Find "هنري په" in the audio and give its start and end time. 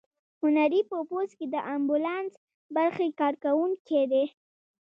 0.41-0.97